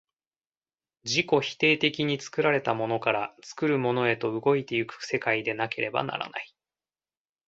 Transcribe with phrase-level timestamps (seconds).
[1.03, 6.55] 自己否定的に作られたものから作るものへと動いて行く世界でなければならない。